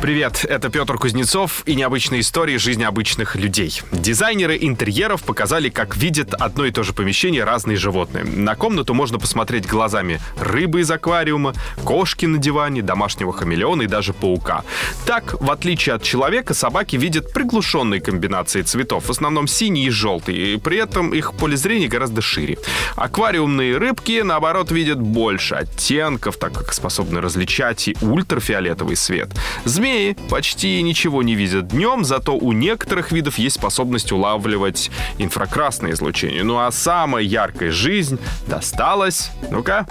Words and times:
Привет, 0.00 0.46
это 0.48 0.70
Петр 0.70 0.96
Кузнецов 0.96 1.62
и 1.66 1.74
необычные 1.74 2.22
истории 2.22 2.56
жизни 2.56 2.84
обычных 2.84 3.36
людей. 3.36 3.82
Дизайнеры 3.92 4.56
интерьеров 4.58 5.22
показали, 5.22 5.68
как 5.68 5.94
видят 5.94 6.32
одно 6.32 6.64
и 6.64 6.70
то 6.70 6.82
же 6.82 6.94
помещение 6.94 7.44
разные 7.44 7.76
животные. 7.76 8.24
На 8.24 8.54
комнату 8.54 8.94
можно 8.94 9.18
посмотреть 9.18 9.66
глазами 9.66 10.18
рыбы 10.40 10.80
из 10.80 10.90
аквариума, 10.90 11.52
кошки 11.84 12.24
на 12.24 12.38
диване, 12.38 12.80
домашнего 12.80 13.30
хамелеона 13.30 13.82
и 13.82 13.86
даже 13.86 14.14
паука. 14.14 14.64
Так, 15.04 15.38
в 15.38 15.50
отличие 15.50 15.96
от 15.96 16.02
человека, 16.02 16.54
собаки 16.54 16.96
видят 16.96 17.34
приглушенные 17.34 18.00
комбинации 18.00 18.62
цветов, 18.62 19.04
в 19.04 19.10
основном 19.10 19.46
синий 19.46 19.84
и 19.84 19.90
желтый, 19.90 20.54
и 20.54 20.56
при 20.56 20.78
этом 20.78 21.12
их 21.12 21.34
поле 21.34 21.58
зрения 21.58 21.88
гораздо 21.88 22.22
шире. 22.22 22.56
Аквариумные 22.96 23.76
рыбки, 23.76 24.22
наоборот, 24.22 24.72
видят 24.72 24.98
больше 24.98 25.56
оттенков, 25.56 26.38
так 26.38 26.54
как 26.54 26.72
способны 26.72 27.20
различать 27.20 27.88
и 27.88 27.96
ультрафиолетовый 28.00 28.96
свет. 28.96 29.28
Змеи 29.66 29.89
Змеи 29.90 30.16
почти 30.28 30.80
ничего 30.82 31.22
не 31.24 31.34
видят 31.34 31.68
днем, 31.68 32.04
зато 32.04 32.36
у 32.36 32.52
некоторых 32.52 33.10
видов 33.10 33.38
есть 33.38 33.56
способность 33.56 34.12
улавливать 34.12 34.88
инфракрасное 35.18 35.92
излучение. 35.92 36.44
Ну 36.44 36.58
а 36.58 36.70
самая 36.70 37.24
яркая 37.24 37.72
жизнь 37.72 38.18
досталась, 38.46 39.32
ну-ка, 39.50 39.88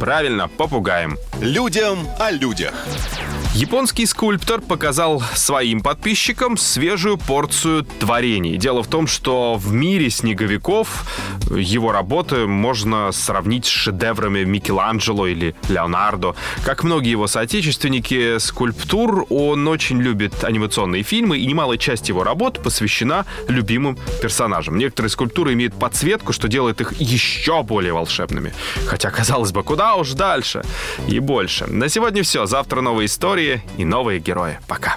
правильно, 0.00 0.48
попугаем. 0.48 1.16
Людям 1.40 2.08
о 2.18 2.32
людях. 2.32 2.74
Японский 3.54 4.06
скульптор 4.06 4.60
показал 4.60 5.22
своим 5.34 5.80
подписчикам 5.80 6.56
свежую 6.56 7.16
порцию 7.16 7.84
творений. 7.84 8.56
Дело 8.56 8.82
в 8.82 8.88
том, 8.88 9.06
что 9.06 9.54
в 9.54 9.72
мире 9.72 10.10
снеговиков 10.10 11.04
его 11.50 11.92
работы 11.92 12.46
можно 12.46 13.12
сравнить 13.12 13.64
с 13.66 13.68
шедеврами 13.68 14.44
Микеланджело 14.44 15.26
или 15.26 15.54
Леонардо. 15.68 16.34
Как 16.64 16.84
многие 16.84 17.10
его 17.10 17.26
соотечественники 17.26 18.38
скульптур, 18.38 19.26
он 19.30 19.66
очень 19.68 20.00
любит 20.00 20.44
анимационные 20.44 21.02
фильмы, 21.02 21.38
и 21.38 21.46
немалая 21.46 21.78
часть 21.78 22.08
его 22.08 22.24
работ 22.24 22.62
посвящена 22.62 23.24
любимым 23.48 23.98
персонажам. 24.20 24.76
Некоторые 24.76 25.10
скульптуры 25.10 25.54
имеют 25.54 25.74
подсветку, 25.74 26.32
что 26.32 26.48
делает 26.48 26.80
их 26.80 27.00
еще 27.00 27.62
более 27.62 27.92
волшебными. 27.92 28.52
Хотя, 28.86 29.10
казалось 29.10 29.52
бы, 29.52 29.62
куда 29.62 29.94
уж 29.94 30.12
дальше 30.12 30.62
и 31.08 31.18
больше. 31.18 31.66
На 31.66 31.88
сегодня 31.88 32.22
все. 32.22 32.46
Завтра 32.46 32.80
новые 32.80 33.08
истории 33.36 33.60
и 33.76 33.84
новые 33.84 34.18
герои. 34.18 34.58
Пока. 34.66 34.96